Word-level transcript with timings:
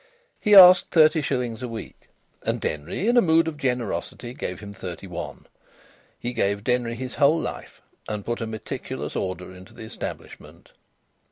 He 0.39 0.55
asked 0.55 0.89
thirty 0.89 1.21
shillings 1.21 1.61
a 1.61 1.67
week, 1.67 2.09
and 2.41 2.59
Denry 2.59 3.07
in 3.07 3.17
a 3.17 3.21
mood 3.21 3.47
of 3.47 3.55
generosity 3.55 4.33
gave 4.33 4.59
him 4.59 4.73
thirty 4.73 5.05
one. 5.05 5.45
He 6.17 6.33
gave 6.33 6.63
Denry 6.63 6.95
his 6.95 7.13
whole 7.13 7.39
life, 7.39 7.83
and 8.09 8.25
put 8.25 8.41
a 8.41 8.47
meticulous 8.47 9.15
order 9.15 9.53
into 9.53 9.75
the 9.75 9.83
establishment. 9.83 10.71